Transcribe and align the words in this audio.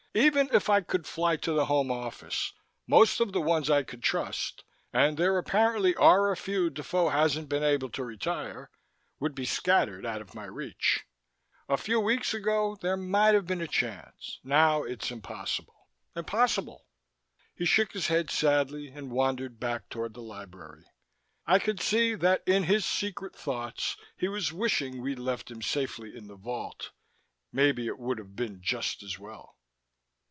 Even 0.13 0.49
if 0.51 0.69
I 0.69 0.81
could 0.81 1.07
fly 1.07 1.37
to 1.37 1.53
the 1.53 1.67
Home 1.67 1.89
Office, 1.89 2.51
most 2.85 3.21
of 3.21 3.31
the 3.31 3.39
ones 3.39 3.69
I 3.69 3.81
could 3.83 4.03
trust 4.03 4.65
and 4.91 5.15
there 5.15 5.37
apparently 5.37 5.95
are 5.95 6.29
a 6.29 6.35
few 6.35 6.69
Defoe 6.69 7.07
hasn't 7.07 7.47
been 7.47 7.63
able 7.63 7.87
to 7.91 8.03
retire 8.03 8.69
would 9.21 9.33
be 9.33 9.45
scattered, 9.45 10.05
out 10.05 10.19
of 10.19 10.35
my 10.35 10.43
reach. 10.43 11.05
A 11.69 11.77
week 12.01 12.33
ago, 12.33 12.75
there 12.81 12.97
might 12.97 13.35
have 13.35 13.45
been 13.47 13.61
a 13.61 13.69
chance. 13.69 14.41
Now, 14.43 14.83
it's 14.83 15.11
impossible. 15.11 15.87
Impossible." 16.13 16.87
He 17.55 17.63
shook 17.63 17.93
his 17.93 18.07
head 18.07 18.29
sadly 18.29 18.89
and 18.89 19.11
wandered 19.11 19.61
back 19.61 19.87
toward 19.87 20.13
the 20.13 20.21
library. 20.21 20.83
I 21.47 21.57
could 21.57 21.79
see 21.79 22.15
that 22.15 22.43
in 22.45 22.63
his 22.65 22.85
secret 22.85 23.33
thoughts, 23.33 23.95
he 24.17 24.27
was 24.27 24.51
wishing 24.51 25.01
we'd 25.01 25.19
left 25.19 25.49
him 25.49 25.61
safely 25.61 26.13
in 26.17 26.27
the 26.27 26.35
vault. 26.35 26.91
Maybe 27.53 27.87
it 27.87 27.97
would 27.97 28.17
have 28.17 28.35
been 28.35 28.61
just 28.61 29.03
as 29.03 29.17
well. 29.17 29.55